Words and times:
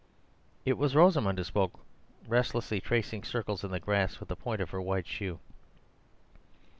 It 0.65 0.79
was 0.79 0.95
Rosamund 0.95 1.37
who 1.37 1.43
spoke, 1.43 1.79
restlessly 2.27 2.81
tracing 2.81 3.23
circles 3.23 3.63
in 3.63 3.69
the 3.69 3.79
grass 3.79 4.19
with 4.19 4.29
the 4.29 4.35
point 4.35 4.59
of 4.59 4.71
her 4.71 4.81
white 4.81 5.05
shoe. 5.05 5.37